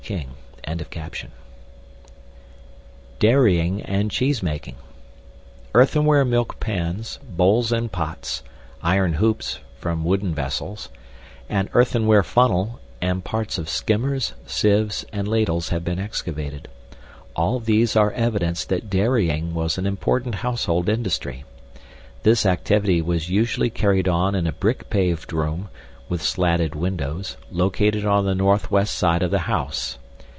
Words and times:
King.)] 0.03 0.33
DAIRYING 3.19 3.81
AND 3.83 4.11
CHEESEMAKING 4.11 4.75
Earthenware 5.73 6.25
milk 6.25 6.59
pans, 6.59 7.19
bowls 7.23 7.71
and 7.71 7.89
pots, 7.89 8.43
iron 8.83 9.13
hoops 9.13 9.59
(from 9.77 10.03
wooden 10.03 10.33
vessels), 10.35 10.89
an 11.49 11.69
earthenware 11.73 12.23
funnel, 12.23 12.81
and 12.99 13.23
parts 13.23 13.57
of 13.57 13.69
skimmers, 13.69 14.33
sieves, 14.45 15.05
and 15.13 15.29
ladles 15.29 15.69
have 15.69 15.85
been 15.85 15.99
excavated. 15.99 16.67
All 17.35 17.59
these 17.59 17.95
are 17.95 18.11
evidence 18.11 18.65
that 18.65 18.89
dairying 18.89 19.53
was 19.53 19.77
an 19.77 19.85
important 19.85 20.35
household 20.35 20.89
industry. 20.89 21.45
This 22.23 22.45
activity 22.45 23.01
was 23.01 23.29
usually 23.29 23.69
carried 23.69 24.09
on 24.09 24.35
in 24.35 24.45
a 24.45 24.51
brick 24.51 24.89
paved 24.89 25.31
room 25.31 25.69
(with 26.09 26.21
slatted 26.21 26.75
windows) 26.75 27.37
located 27.49 28.03
on 28.03 28.25
the 28.25 28.35
northwest 28.35 28.93
side 28.93 29.23
of 29.23 29.31
the 29.31 29.47
house. 29.47 29.97